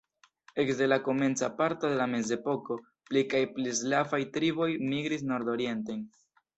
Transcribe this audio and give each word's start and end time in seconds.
Ekde 0.61 0.87
la 0.87 0.97
komenca 1.07 1.49
parto 1.59 1.91
de 1.93 1.99
la 2.01 2.09
mezepoko 2.15 2.79
pli 3.11 3.25
kaj 3.35 3.45
pli 3.55 3.77
slavaj 3.83 4.23
triboj 4.35 4.71
migris 4.91 5.31
nordorienten. 5.33 6.07